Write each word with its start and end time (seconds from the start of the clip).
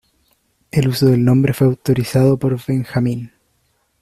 El 0.71 0.87
uso 0.87 1.05
del 1.05 1.23
nombre 1.23 1.53
fue 1.53 1.67
autorizado 1.67 2.39
por 2.39 2.57
Benjamin. 2.65 3.31